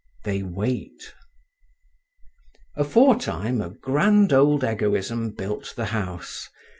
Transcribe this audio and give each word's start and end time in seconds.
They 0.23 0.41
wait. 0.41 1.13
Aforetime 2.75 3.61
a 3.61 3.69
grand 3.69 4.33
old 4.33 4.63
Egoism 4.63 5.29
built 5.29 5.75
the 5.75 5.85
House. 5.93 6.49